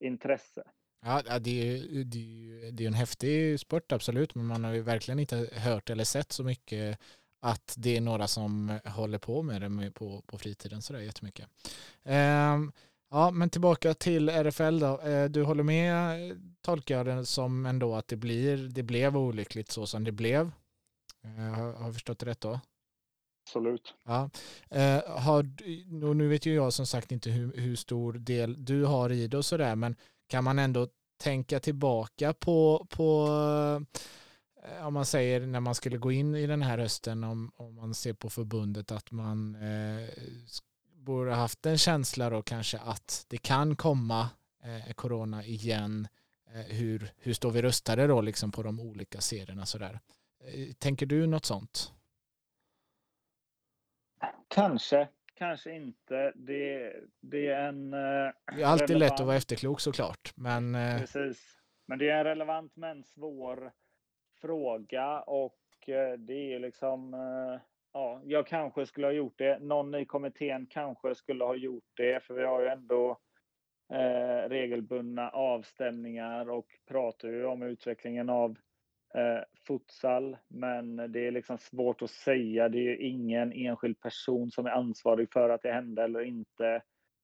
[0.00, 0.62] intresse.
[1.04, 4.72] Ja, det är ju det är, det är en häftig sport absolut, men man har
[4.72, 6.98] ju verkligen inte hört eller sett så mycket
[7.40, 11.48] att det är några som håller på med det på, på fritiden sådär jättemycket.
[12.04, 12.72] Um,
[13.14, 15.00] Ja, men tillbaka till RFL då.
[15.00, 16.18] Eh, du håller med,
[16.60, 20.50] tolkar jag det som ändå att det, blir, det blev olyckligt så som det blev.
[21.24, 22.60] Eh, har jag förstått det rätt då?
[23.46, 23.94] Absolut.
[24.04, 24.30] Ja.
[25.06, 25.42] Har,
[26.14, 29.36] nu vet ju jag som sagt inte hur, hur stor del du har i det
[29.36, 29.96] och sådär, men
[30.28, 30.88] kan man ändå
[31.22, 33.28] tänka tillbaka på, på
[34.82, 37.94] om man säger när man skulle gå in i den här hösten, om, om man
[37.94, 40.08] ser på förbundet, att man eh,
[41.04, 44.30] borde haft en känsla då kanske att det kan komma
[44.64, 46.08] eh, corona igen.
[46.54, 50.00] Eh, hur, hur står vi rustade då liksom på de olika serierna sådär?
[50.44, 51.92] Eh, tänker du något sånt?
[54.48, 56.32] Kanske, kanske inte.
[56.34, 57.92] Det, det är en...
[57.92, 59.12] Eh, det är alltid relevant...
[59.12, 60.32] lätt att vara efterklok såklart.
[60.34, 61.58] Men, eh, Precis.
[61.86, 63.72] Men det är en relevant men svår
[64.40, 67.14] fråga och eh, det är liksom
[67.94, 69.58] ja, jag kanske skulle ha gjort det.
[69.58, 73.18] Någon i kommittén kanske skulle ha gjort det, för vi har ju ändå
[73.92, 78.50] eh, regelbundna avstämningar och pratar ju om utvecklingen av
[79.14, 80.36] eh, futsal.
[80.48, 82.68] Men det är liksom svårt att säga.
[82.68, 86.82] Det är ju ingen enskild person som är ansvarig för att det hände eller inte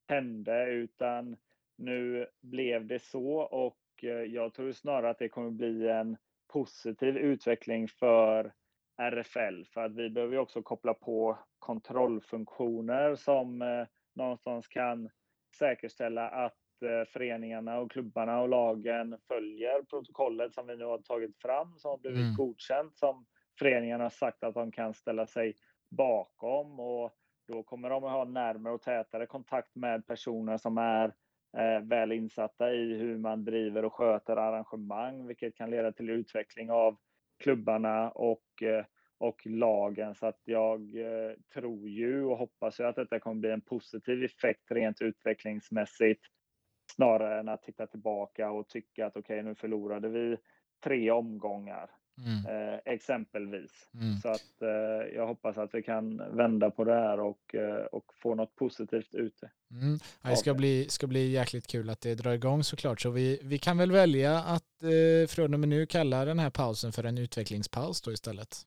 [0.08, 1.36] hände, utan
[1.78, 6.16] nu blev det så och eh, jag tror snarare att det kommer bli en
[6.52, 8.52] positiv utveckling för
[9.00, 15.10] RFL för att vi behöver ju också koppla på kontrollfunktioner som eh, någonstans kan
[15.58, 21.38] säkerställa att eh, föreningarna och klubbarna och lagen följer protokollet som vi nu har tagit
[21.38, 22.34] fram som har blivit mm.
[22.36, 23.26] godkänt som
[23.58, 25.54] föreningarna har sagt att de kan ställa sig
[25.90, 27.12] bakom och
[27.48, 31.14] då kommer de att ha närmare och tätare kontakt med personer som är
[31.56, 36.70] eh, väl insatta i hur man driver och sköter arrangemang, vilket kan leda till utveckling
[36.70, 36.96] av
[37.40, 38.84] klubbarna och, eh,
[39.18, 40.14] och lagen.
[40.14, 44.24] Så att jag eh, tror ju och hoppas ju att detta kommer bli en positiv
[44.24, 46.22] effekt rent utvecklingsmässigt
[46.96, 50.36] snarare än att titta tillbaka och tycka att okej, okay, nu förlorade vi
[50.84, 51.90] tre omgångar.
[52.26, 52.72] Mm.
[52.72, 53.70] Eh, exempelvis.
[53.94, 54.16] Mm.
[54.16, 58.04] Så att eh, jag hoppas att vi kan vända på det här och, eh, och
[58.22, 59.50] få något positivt ute.
[59.70, 59.98] Mm.
[60.22, 63.00] Ja, det ska bli, ska bli jäkligt kul att det drar igång såklart.
[63.00, 64.64] Så vi, vi kan väl välja att
[65.28, 68.66] från och med nu kalla den här pausen för en utvecklingspaus då istället.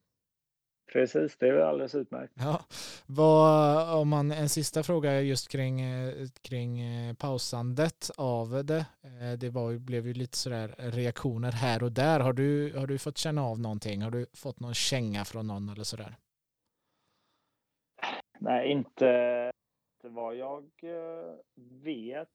[0.93, 2.34] Precis, det är alldeles utmärkt.
[2.36, 2.62] Ja.
[3.06, 8.86] Vad, om man, en sista fråga just kring, eh, kring eh, pausandet av det.
[9.04, 12.19] Eh, det var, blev ju lite sådär reaktioner här och där.
[12.19, 14.02] Har du, har du fått känna av någonting?
[14.02, 16.15] Har du fått någon känga från någon eller sådär?
[18.39, 19.52] Nej, inte
[20.04, 20.63] vad jag
[21.84, 22.28] vet.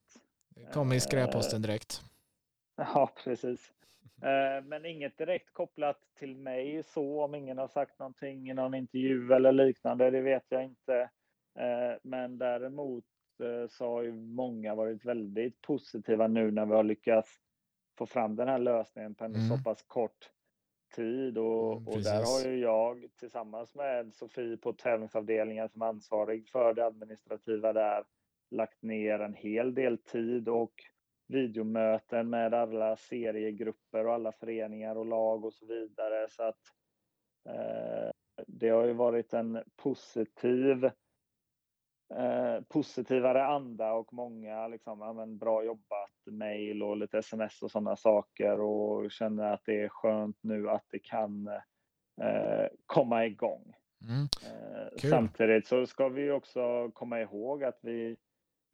[0.48, 2.02] Det kom i skräpposten direkt.
[2.78, 3.72] Ja, precis.
[4.22, 8.74] Eh, men inget direkt kopplat till mig så, om ingen har sagt någonting i någon
[8.74, 11.10] intervju eller liknande, det vet jag inte.
[11.58, 13.04] Eh, men däremot
[13.42, 17.30] eh, så har ju många varit väldigt positiva nu när vi har lyckats
[17.98, 19.48] få fram den här lösningen på en mm.
[19.48, 20.30] så pass kort
[20.94, 26.48] tid och, mm, och där har ju jag tillsammans med Sofie på tävlingsavdelningen som ansvarig
[26.48, 28.04] för det administrativa där
[28.50, 30.72] lagt ner en hel del tid och
[31.28, 36.26] videomöten med alla seriegrupper och alla föreningar och lag och så vidare.
[36.28, 36.60] Så att
[37.48, 38.10] eh,
[38.46, 40.90] det har ju varit en positiv
[42.14, 47.70] eh, positivare anda och många liksom, ja, men bra jobbat, mail och lite sms och
[47.70, 51.46] sådana saker och känner att det är skönt nu att det kan
[52.22, 53.74] eh, komma igång.
[54.02, 54.28] Mm.
[54.46, 58.16] Eh, samtidigt så ska vi också komma ihåg att vi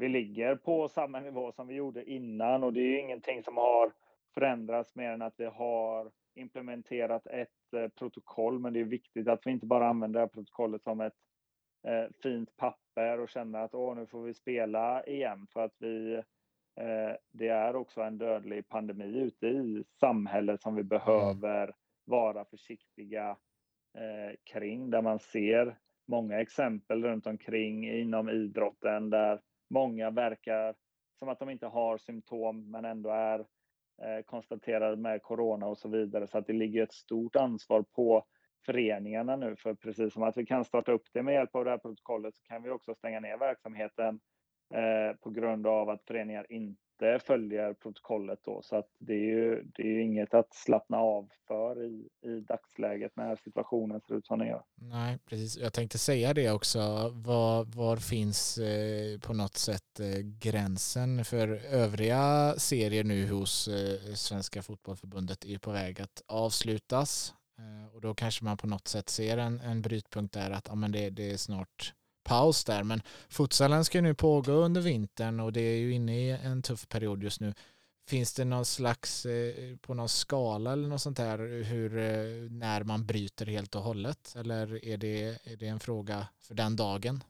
[0.05, 3.93] vi ligger på samma nivå som vi gjorde innan och det är ingenting som har
[4.35, 8.59] förändrats mer än att vi har implementerat ett eh, protokoll.
[8.59, 11.15] Men det är viktigt att vi inte bara använder det här protokollet som ett
[11.87, 16.15] eh, fint papper och känner att Åh, nu får vi spela igen för att vi
[16.81, 20.89] eh, det är också en dödlig pandemi ute i samhället som vi mm.
[20.89, 23.37] behöver vara försiktiga
[23.99, 30.75] eh, kring där man ser många exempel runt omkring inom idrotten där Många verkar
[31.19, 33.39] som att de inte har symptom men ändå är
[34.03, 36.27] eh, konstaterade med corona och så vidare.
[36.27, 38.25] Så att det ligger ett stort ansvar på
[38.67, 39.57] föreningarna nu.
[39.57, 42.35] För precis som att vi kan starta upp det med hjälp av det här protokollet
[42.37, 44.21] så kan vi också stänga ner verksamheten
[44.75, 48.63] eh, på grund av att föreningar inte inte följer protokollet då.
[48.63, 53.17] Så att det är ju det är inget att slappna av för i, i dagsläget
[53.17, 54.63] när situationen ser ut som den gör.
[54.75, 55.59] Nej, precis.
[55.59, 56.79] Jag tänkte säga det också.
[57.15, 64.15] Var, var finns eh, på något sätt eh, gränsen för övriga serier nu hos eh,
[64.15, 67.35] Svenska fotbollförbundet är på väg att avslutas.
[67.59, 70.75] Eh, och då kanske man på något sätt ser en, en brytpunkt där att ja,
[70.75, 72.83] men det, det är snart paus där.
[72.83, 76.89] Men futsalen ska nu pågå under vintern och det är ju inne i en tuff
[76.89, 77.55] period just nu.
[78.09, 82.85] Finns det någon slags, eh, på någon skala eller något sånt där, hur, eh, när
[82.85, 84.35] man bryter helt och hållet?
[84.37, 87.25] Eller är det, är det en fråga för den dagen?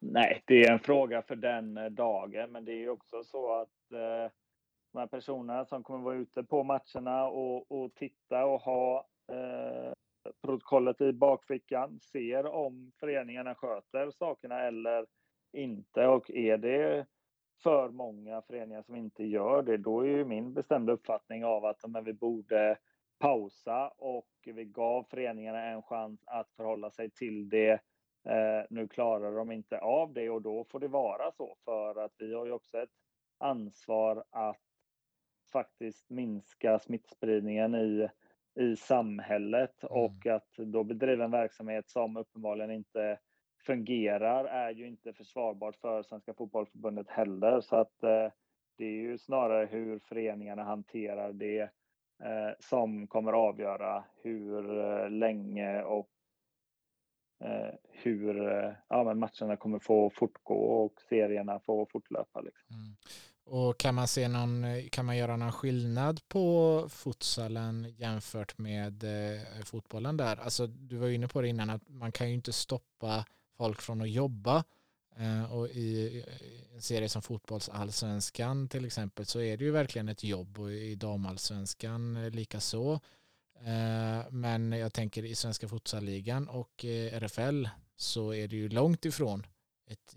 [0.00, 3.92] Nej, det är en fråga för den eh, dagen, men det är också så att
[3.92, 4.32] eh,
[4.92, 9.92] de här personerna som kommer vara ute på matcherna och, och titta och ha eh,
[10.42, 15.06] protokollet i bakfickan, ser om föreningarna sköter sakerna eller
[15.52, 16.06] inte.
[16.06, 17.06] Och är det
[17.62, 21.88] för många föreningar som inte gör det, då är ju min bestämda uppfattning av att
[21.88, 22.78] men, vi borde
[23.18, 27.72] pausa och vi gav föreningarna en chans att förhålla sig till det.
[28.28, 32.12] Eh, nu klarar de inte av det och då får det vara så för att
[32.18, 32.90] vi har ju också ett
[33.38, 34.62] ansvar att
[35.52, 38.08] faktiskt minska smittspridningen i,
[38.56, 40.02] i samhället mm.
[40.02, 43.18] och att då bedriva en verksamhet som uppenbarligen inte
[43.66, 47.60] fungerar är ju inte försvarbart för Svenska Fotbollförbundet heller.
[47.60, 48.32] Så att eh,
[48.78, 51.60] det är ju snarare hur föreningarna hanterar det
[52.22, 56.10] eh, som kommer avgöra hur eh, länge och
[57.44, 62.40] eh, hur eh, ja, men matcherna kommer få fortgå och serierna få fortlöpa.
[62.40, 62.76] Liksom.
[62.76, 62.96] Mm.
[63.48, 69.64] Och kan man, se någon, kan man göra någon skillnad på futsalen jämfört med eh,
[69.64, 70.36] fotbollen där?
[70.36, 73.24] Alltså, du var inne på det innan att man kan ju inte stoppa
[73.56, 74.64] folk från att jobba.
[75.16, 76.24] Eh, och i
[76.74, 80.94] en serie som fotbollsallsvenskan till exempel så är det ju verkligen ett jobb och i
[80.94, 82.92] damallsvenskan eh, lika så.
[83.60, 89.04] Eh, men jag tänker i svenska futsalligan och eh, RFL så är det ju långt
[89.04, 89.46] ifrån
[89.86, 90.16] ett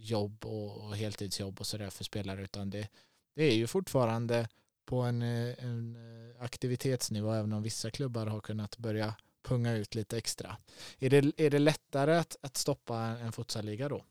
[0.00, 2.88] jobb och heltidsjobb och sådär för spelare utan det,
[3.34, 4.48] det är ju fortfarande
[4.84, 9.94] på en, eh, en eh, aktivitetsnivå även om vissa klubbar har kunnat börja punga ut
[9.94, 10.56] lite extra.
[10.98, 14.04] Är det, är det lättare att, att stoppa en futsalliga då?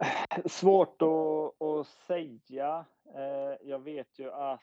[0.46, 2.84] Svårt att, att säga.
[3.14, 4.60] Eh, jag vet ju att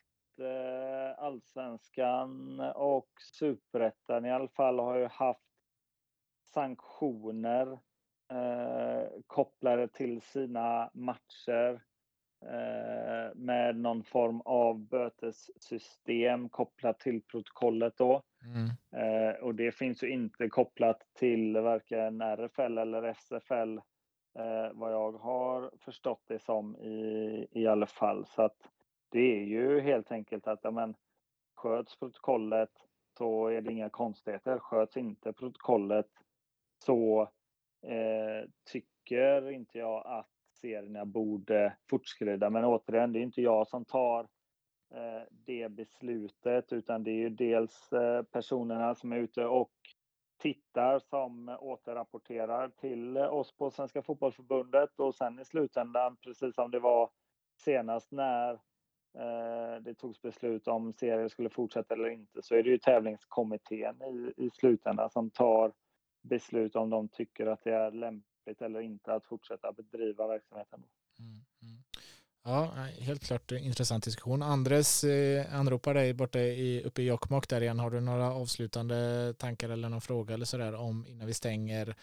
[1.17, 5.47] allsvenskan och superettan i alla fall har ju haft
[6.53, 7.79] sanktioner
[8.31, 11.81] eh, kopplade till sina matcher
[12.45, 18.21] Eh, med någon form av bötessystem kopplat till protokollet då.
[18.43, 18.69] Mm.
[19.03, 23.77] Eh, och det finns ju inte kopplat till varken RFL eller SFL
[24.39, 28.25] eh, vad jag har förstått det som i, i alla fall.
[28.25, 28.57] Så att
[29.09, 30.95] det är ju helt enkelt att men,
[31.55, 32.71] sköts protokollet
[33.17, 34.59] så är det inga konstigheter.
[34.59, 36.09] Sköts inte protokollet
[36.85, 37.29] så
[37.81, 40.29] eh, tycker inte jag att
[40.61, 42.49] serierna borde fortskrida.
[42.49, 44.27] Men återigen, det är inte jag som tar
[44.93, 49.71] eh, det beslutet, utan det är ju dels eh, personerna som är ute och
[50.37, 56.79] tittar som återrapporterar till oss på Svenska Fotbollförbundet och sen i slutändan, precis som det
[56.79, 57.09] var
[57.57, 58.53] senast när
[59.13, 64.01] eh, det togs beslut om serier skulle fortsätta eller inte, så är det ju tävlingskommittén
[64.01, 65.73] i, i slutändan som tar
[66.27, 70.83] beslut om de tycker att det är lämpligt eller inte att fortsätta bedriva verksamheten.
[71.19, 71.83] Mm, mm.
[72.43, 72.63] Ja,
[72.99, 74.41] helt klart intressant diskussion.
[74.41, 77.79] Andres eh, anropar dig borta i, uppe i Jokkmokk där igen.
[77.79, 81.95] Har du några avslutande tankar eller någon fråga eller sådär om innan vi stänger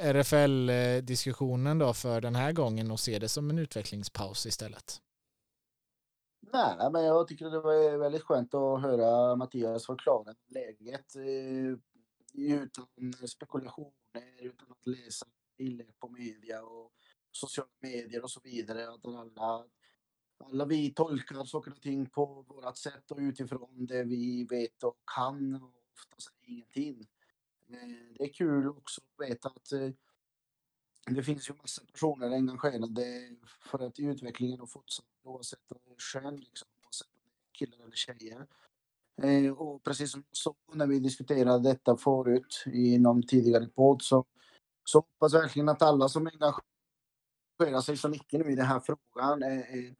[0.00, 5.00] RFL-diskussionen då för den här gången och ser det som en utvecklingspaus istället?
[6.52, 11.78] Nej, men jag tycker det var väldigt skönt att höra Mattias förklara läget eh,
[12.32, 12.86] utan
[13.28, 16.92] spekulationer, utan att läsa inlägg på media och
[17.30, 18.88] sociala medier och så vidare.
[18.88, 19.66] Att alla,
[20.44, 24.98] alla vi tolkar saker och ting på vårt sätt och utifrån det vi vet och
[25.16, 27.08] kan och oftast ingenting.
[27.68, 29.90] Eh, det är kul också att veta att eh,
[31.06, 35.60] det finns ju massa personer engagerade för att utvecklingen och fortsatt oavsett
[36.12, 38.46] kön, liksom, oavsett om det är killar eller tjejer.
[39.22, 44.02] Eh, och precis som jag sa när vi diskuterade detta förut i någon tidigare podd
[44.02, 44.24] så
[44.84, 49.42] så hoppas verkligen att alla som engagerar sig så mycket nu i den här frågan
[49.42, 49.92] eh, eh,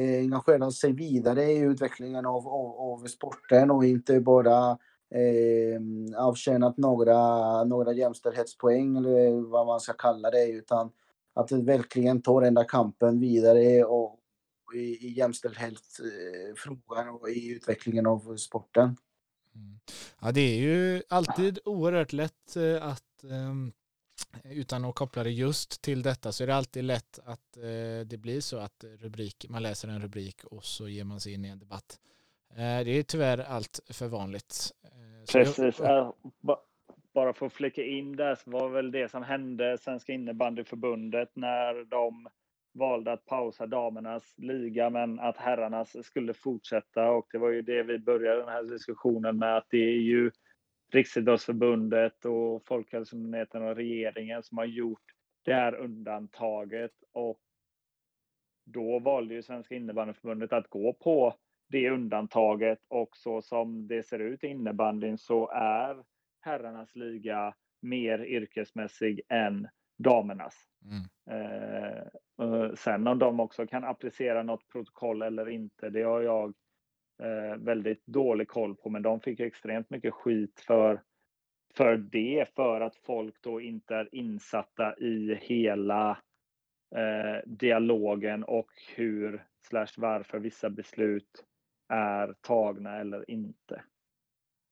[0.00, 4.78] eh, engagerar sig vidare i utvecklingen av, av, av sporten och inte bara
[5.14, 5.80] eh,
[6.16, 10.90] avtjänat några, några jämställdhetspoäng eller vad man ska kalla det utan
[11.34, 14.19] att verkligen tar den där kampen vidare och
[14.74, 18.96] i, i jämställdhetsfrågan och i utvecklingen av sporten.
[19.54, 19.80] Mm.
[20.20, 23.72] Ja, det är ju alltid oerhört lätt eh, att um
[24.44, 28.18] utan att koppla det just till detta så är det alltid lätt att eh, det
[28.18, 31.48] blir så att rubrik, man läser en rubrik och så ger man sig in i
[31.48, 32.00] en debatt.
[32.50, 34.72] Eh, det är tyvärr allt för vanligt.
[35.32, 35.78] Precis.
[35.78, 36.14] Jag...
[37.14, 41.84] Bara för att flika in där så var väl det som hände Svenska innebandyförbundet när
[41.84, 42.28] de
[42.72, 47.10] valde att pausa damernas liga men att herrarnas skulle fortsätta.
[47.10, 50.30] Och det var ju det vi började den här diskussionen med att det är ju
[50.92, 55.02] Riksidrottsförbundet och Folkhälsomyndigheten och regeringen som har gjort
[55.44, 56.92] det här undantaget.
[57.12, 57.40] Och
[58.64, 61.34] då valde ju Svenska innebandyförbundet att gå på
[61.68, 62.78] det undantaget.
[62.88, 66.04] Och så som det ser ut i innebandyn så är
[66.40, 69.68] herrarnas liga mer yrkesmässig än
[69.98, 70.69] damernas.
[70.84, 71.04] Mm.
[71.30, 76.54] Eh, sen om de också kan applicera något protokoll eller inte, det har jag
[77.22, 81.02] eh, väldigt dålig koll på, men de fick extremt mycket skit för,
[81.74, 86.10] för det, för att folk då inte är insatta i hela
[86.96, 91.44] eh, dialogen och hur slash varför vissa beslut
[91.88, 93.82] är tagna eller inte.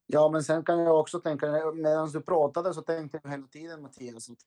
[0.06, 3.82] Ja, men sen kan jag också tänka, medan du pratade så tänkte jag hela tiden
[3.82, 4.38] Mattias, att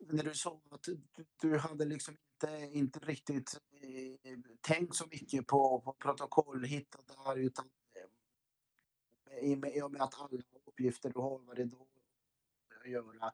[0.00, 0.86] när du sa att
[1.40, 7.36] du, hade liksom inte, inte riktigt eh, tänkt så mycket på, på protokoll, hittat där,
[7.36, 7.64] utan
[9.30, 11.86] eh, i, med, i och med att alla uppgifter du har varje då
[12.84, 13.32] att göra.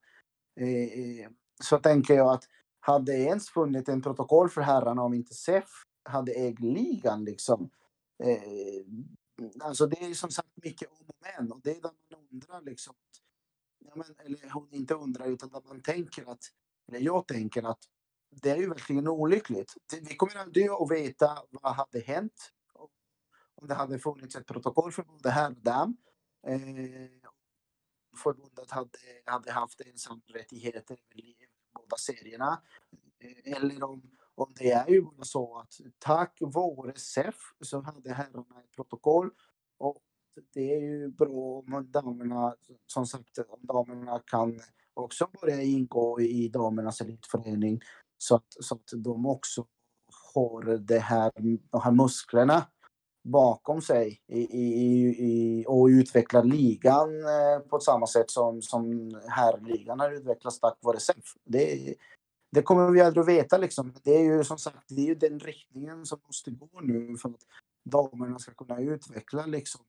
[0.61, 1.31] Eh, eh,
[1.62, 2.49] så tänker jag att
[2.81, 5.71] hade ens funnits en protokoll för herrarna om inte SEF
[6.05, 7.71] hade ägt ligan liksom.
[8.25, 8.85] Eh,
[9.61, 12.62] alltså det är som sagt mycket om och men och det är där man undrar
[12.62, 12.95] liksom.
[13.79, 16.45] Ja, men, eller hon inte undrar utan att man tänker att,
[16.89, 17.85] eller jag tänker att
[18.31, 19.74] det är ju verkligen olyckligt.
[20.03, 22.53] Vi kommer aldrig att veta vad hade hänt
[23.57, 25.97] om det hade funnits ett protokoll för både här och dam.
[26.47, 26.61] Eh,
[28.22, 31.35] förbundet hade, hade haft ensamrättigheter i
[31.74, 32.62] båda serierna.
[33.18, 38.14] Eh, eller om, om det är ju bara så att tack vare SEF så hade
[38.14, 39.31] herrarna ett protokoll
[39.79, 40.03] och
[40.55, 42.55] det är ju bra om damerna,
[42.87, 44.61] som sagt, om damerna kan
[44.95, 47.80] också börja ingå i damernas elitförening
[48.18, 49.66] så att, så att de också
[50.34, 51.32] har det här,
[51.70, 52.66] de här musklerna
[53.24, 60.01] bakom sig i, i, i, och utvecklar ligan eh, på samma sätt som, som herrligan
[60.01, 61.24] har utvecklats tack vare SEF.
[61.45, 61.95] Det,
[62.53, 63.93] det kommer vi aldrig att veta liksom.
[64.03, 67.28] Det är ju som sagt, det är ju den riktningen som måste gå nu för
[67.28, 67.47] att
[67.84, 69.84] damerna ska kunna utveckla liksom.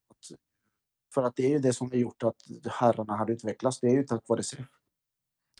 [1.13, 2.35] För att det är ju det som har gjort att
[2.71, 3.79] herrarna har utvecklats.
[3.79, 4.65] Det är ju tack vare SEF.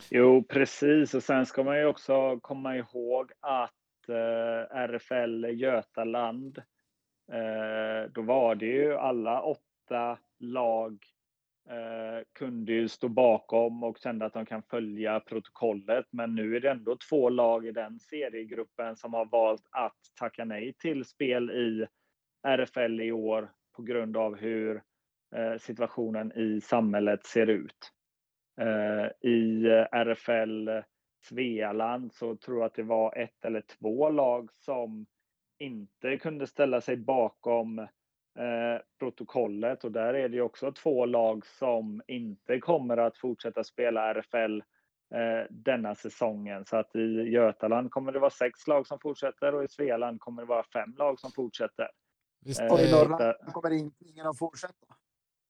[0.09, 1.13] Jo, precis.
[1.13, 6.57] Och sen ska man ju också komma ihåg att eh, RFL Götaland,
[7.31, 11.05] eh, då var det ju alla åtta lag
[11.69, 16.05] eh, kunde ju stå bakom och kände att de kan följa protokollet.
[16.11, 20.45] Men nu är det ändå två lag i den seriegruppen som har valt att tacka
[20.45, 21.87] nej till spel i
[22.47, 24.82] RFL i år på grund av hur
[25.36, 27.91] eh, situationen i samhället ser ut.
[28.61, 30.69] Eh, I RFL
[31.23, 35.05] Svealand så tror jag att det var ett eller två lag som
[35.59, 42.01] inte kunde ställa sig bakom eh, protokollet och där är det också två lag som
[42.07, 44.61] inte kommer att fortsätta spela RFL
[45.49, 46.65] denna säsongen.
[46.65, 50.41] Så att i Götaland kommer det vara sex lag som fortsätter och i Svealand kommer
[50.41, 51.88] det vara fem lag som fortsätter.
[52.47, 54.95] Visst, och i Norrland kommer ingen att fortsätta.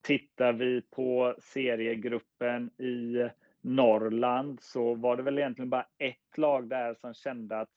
[0.03, 3.29] Tittar vi på seriegruppen i
[3.61, 7.71] Norrland så var det väl egentligen bara ett lag där som kände att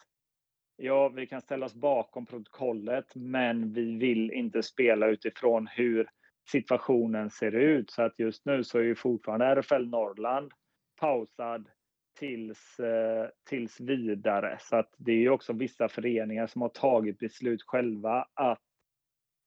[0.76, 6.10] ja, vi kan ställa oss bakom protokollet, men vi vill inte spela utifrån hur
[6.50, 7.90] situationen ser ut.
[7.90, 10.52] Så att just nu så är ju fortfarande RFL Norrland
[11.00, 11.68] pausad
[12.18, 14.58] tills, eh, tills vidare.
[14.60, 18.62] Så att det är ju också vissa föreningar som har tagit beslut själva att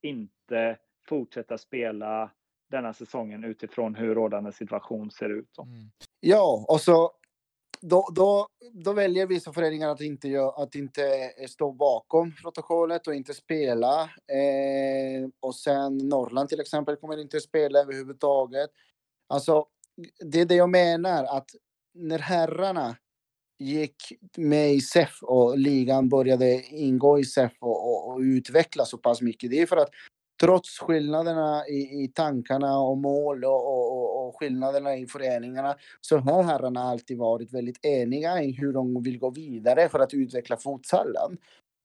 [0.03, 0.77] inte
[1.09, 2.31] fortsätta spela
[2.71, 5.57] denna säsongen utifrån hur rådande situation ser ut.
[5.57, 5.91] Mm.
[6.19, 7.11] Ja, och så
[7.81, 13.15] då, då, då väljer vissa föreningar att inte, gör, att inte stå bakom protokollet och
[13.15, 14.01] inte spela.
[14.03, 18.69] Eh, och sen Norrland till exempel kommer inte spela överhuvudtaget.
[19.27, 19.65] Alltså,
[20.31, 21.49] det är det jag menar att
[21.93, 22.95] när herrarna
[23.59, 23.95] gick
[24.37, 29.21] med i SEF och ligan började ingå i SEF och, och, och utvecklas så pass
[29.21, 29.49] mycket.
[29.49, 29.89] Det är för att
[30.41, 36.43] trots skillnaderna i, i tankarna och mål och, och, och, skillnaderna i föreningarna så har
[36.43, 41.37] herrarna alltid varit väldigt eniga i hur de vill gå vidare för att utveckla fotsallen.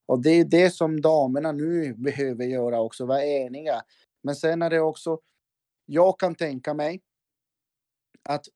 [0.06, 3.82] Och det är det som damerna nu behöver göra också, vara eniga.
[4.22, 5.18] Men sen är det också,
[5.86, 7.00] jag kan tänka mig
[8.28, 8.46] att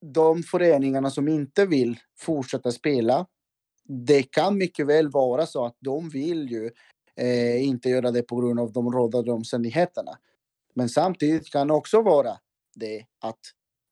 [0.00, 3.26] de föreningarna som inte vill fortsätta spela,
[3.84, 6.70] det kan mycket väl vara så att de vill ju
[7.16, 10.18] eh, inte göra det på grund av de rådande omständigheterna.
[10.74, 12.38] Men samtidigt kan det också vara
[12.74, 13.40] det att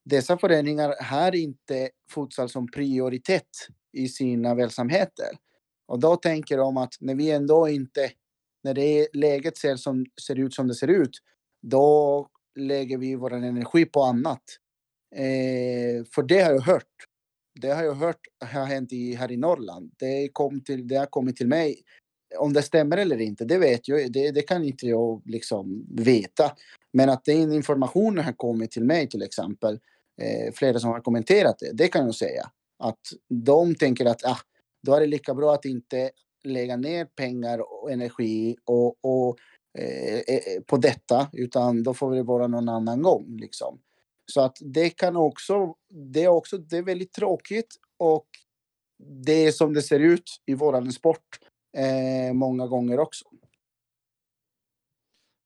[0.05, 5.27] dessa föreningar har inte futsal som prioritet i sina verksamheter.
[5.87, 8.11] Och då tänker de att när vi ändå inte,
[8.63, 11.17] när det läget ser, som, ser ut som det ser ut,
[11.61, 14.43] då lägger vi vår energi på annat.
[15.15, 16.83] Eh, för det har jag hört.
[17.61, 19.91] Det har jag hört har hänt i, här i Norrland.
[19.99, 21.81] Det, kom till, det har kommit till mig.
[22.39, 26.51] Om det stämmer eller inte, det vet jag det, det kan inte jag liksom veta.
[26.93, 29.79] Men att den informationen har kommit till mig till exempel,
[30.21, 32.51] eh, flera som har kommenterat det, det kan jag säga.
[32.79, 32.99] Att
[33.29, 34.37] de tänker att ah,
[34.83, 36.11] då är det lika bra att inte
[36.43, 39.37] lägga ner pengar och energi och, och
[39.79, 43.37] eh, eh på detta, utan då får det vara någon annan gång.
[43.37, 43.79] Liksom.
[44.31, 48.27] Så att det kan också, det är också, det är väldigt tråkigt och
[49.23, 51.39] det är som det ser ut i våran sport
[51.77, 53.25] eh, många gånger också.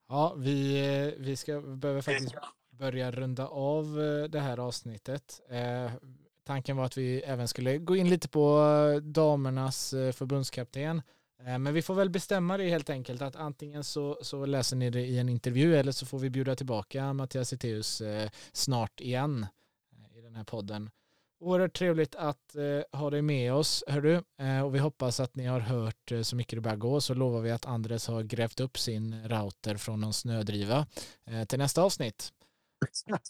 [0.09, 2.35] Ja, vi, eh, vi ska, behöver faktiskt
[2.69, 5.41] börja runda av eh, det här avsnittet.
[5.49, 5.91] Eh,
[6.43, 11.01] tanken var att vi även skulle gå in lite på eh, damernas förbundskapten.
[11.43, 15.01] Men vi får väl bestämma det helt enkelt att antingen så, så läser ni det
[15.01, 18.01] i en intervju eller så får vi bjuda tillbaka Mattias Eteus
[18.51, 19.45] snart igen
[20.15, 20.89] i den här podden.
[21.41, 24.23] Oerhört trevligt att eh, ha dig med oss, hör du.
[24.37, 26.99] Eh, och vi hoppas att ni har hört eh, så mycket det bara går.
[26.99, 30.87] Så lovar vi att Andres har grävt upp sin router från någon snödriva
[31.25, 32.33] eh, till nästa avsnitt.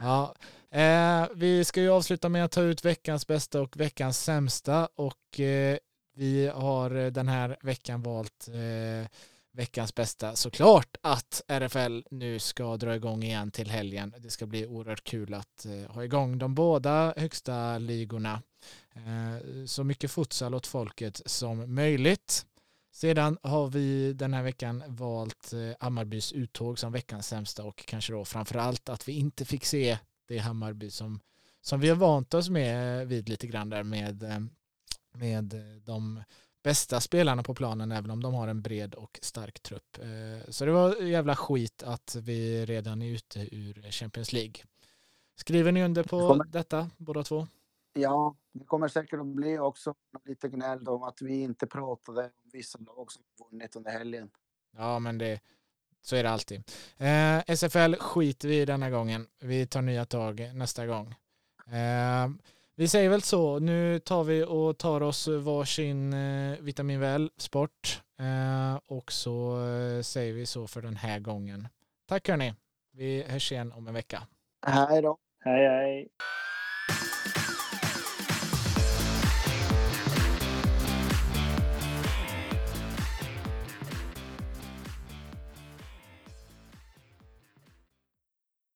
[0.00, 0.34] ja,
[0.70, 4.88] eh, vi ska ju avsluta med att ta ut veckans bästa och veckans sämsta.
[4.94, 5.78] Och eh,
[6.20, 9.08] vi har eh, den här veckan valt eh,
[9.52, 14.14] veckans bästa såklart att RFL nu ska dra igång igen till helgen.
[14.18, 18.42] Det ska bli oerhört kul att eh, ha igång de båda högsta ligorna.
[18.92, 22.46] Eh, så mycket futsal åt folket som möjligt.
[22.92, 28.12] Sedan har vi den här veckan valt eh, Hammarbys uttåg som veckans sämsta och kanske
[28.12, 29.98] då framför allt att vi inte fick se
[30.28, 31.20] det Hammarby som,
[31.60, 34.50] som vi har vant oss med vid lite grann där med,
[35.12, 35.54] med
[35.84, 36.22] de
[36.62, 39.98] bästa spelarna på planen även om de har en bred och stark trupp.
[39.98, 44.54] Eh, så det var jävla skit att vi redan är ute ur Champions League.
[45.36, 46.44] Skriver ni under på kommer...
[46.44, 47.46] detta båda två?
[47.92, 49.94] Ja, det kommer säkert att bli också
[50.24, 54.30] lite gnäll om att vi inte pratade om vissa lag som vunnit under helgen.
[54.76, 55.40] Ja, men det,
[56.02, 56.62] så är det alltid.
[56.96, 59.26] Eh, SFL skiter vi i denna gången.
[59.40, 61.14] Vi tar nya tag nästa gång.
[61.66, 62.28] Eh,
[62.80, 68.02] vi säger väl så, nu tar vi och tar oss varsin eh, Vitamin Väl Sport
[68.18, 71.68] eh, och så eh, säger vi så för den här gången.
[72.08, 72.54] Tack hörni,
[72.92, 74.22] vi hörs igen om en vecka.
[74.66, 75.18] Hej då.
[75.44, 76.08] Hej hej.